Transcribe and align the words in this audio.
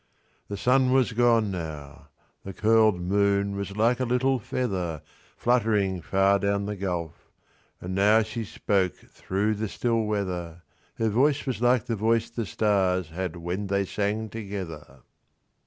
The 0.47 0.57
sun 0.57 0.91
was 0.91 1.13
gone 1.13 1.51
now; 1.51 2.07
the 2.43 2.53
curl'd 2.55 2.95
moonWas 2.99 3.77
like 3.77 3.99
a 3.99 4.03
little 4.03 4.39
featherFluttering 4.39 6.03
far 6.03 6.39
down 6.39 6.65
the 6.65 6.75
gulf; 6.75 7.29
and 7.79 7.95
nowShe 7.95 8.47
spoke 8.47 8.95
through 8.95 9.53
the 9.53 9.69
still 9.69 10.01
weather. 10.05 10.63
Her 10.95 11.09
voice 11.09 11.45
was 11.45 11.61
like 11.61 11.85
the 11.85 11.95
voice 11.95 12.31
the 12.31 12.45
starsHad 12.47 13.35
when 13.35 13.67
they 13.67 13.85
sang 13.85 14.29
together. 14.29 15.01